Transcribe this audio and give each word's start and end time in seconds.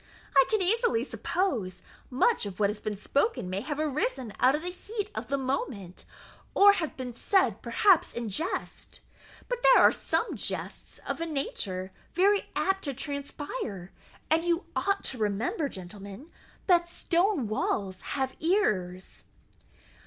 I 0.35 0.45
can 0.49 0.63
easily 0.63 1.03
suppose 1.03 1.83
much 2.09 2.47
of 2.47 2.59
what 2.59 2.71
has 2.71 2.79
been 2.79 2.95
spoken 2.97 3.51
may 3.51 3.61
have 3.61 3.79
arisen 3.79 4.33
out 4.39 4.55
of 4.55 4.63
the 4.63 4.69
heat 4.71 5.11
of 5.13 5.27
the 5.27 5.37
moment, 5.37 6.05
or 6.55 6.73
have 6.73 6.97
been 6.97 7.13
said 7.13 7.61
perhaps 7.61 8.11
in 8.11 8.27
jest. 8.27 9.01
But 9.47 9.61
there 9.61 9.77
are 9.77 9.91
some 9.91 10.35
jests 10.35 10.99
of 11.07 11.21
a 11.21 11.27
nature 11.27 11.91
very 12.15 12.49
apt 12.55 12.83
to 12.85 12.95
transpire; 12.95 13.91
and 14.31 14.43
you 14.43 14.65
ought 14.75 15.03
to 15.03 15.19
remember, 15.19 15.69
gentlemen, 15.69 16.31
that 16.65 16.87
stone 16.87 17.47
walls 17.47 18.01
have 18.01 18.35
ears." 18.39 19.25